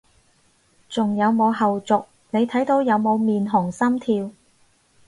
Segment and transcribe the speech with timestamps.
[0.89, 4.31] 仲有冇後續，你睇到有冇面紅心跳？